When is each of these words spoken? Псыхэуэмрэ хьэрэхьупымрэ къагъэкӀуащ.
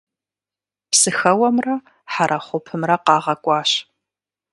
Псыхэуэмрэ 0.91 1.75
хьэрэхьупымрэ 2.13 2.95
къагъэкӀуащ. 3.05 3.71